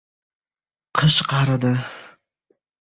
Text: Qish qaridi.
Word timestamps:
Qish 0.97 1.19
qaridi. 1.29 1.73